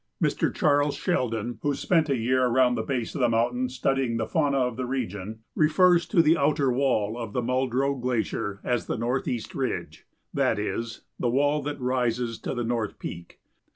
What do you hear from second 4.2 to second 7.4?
fauna of the region, refers to the outer wall of